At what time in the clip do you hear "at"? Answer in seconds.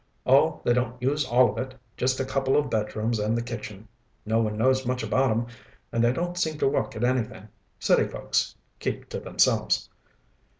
6.95-7.03